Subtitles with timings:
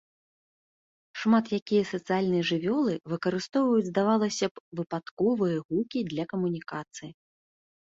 [1.23, 7.11] Шмат якія сацыяльныя жывёлы выкарыстоўваюць, здавалася б, выпадковыя гукі для камунікацыі.